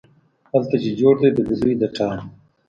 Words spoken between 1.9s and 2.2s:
ټال،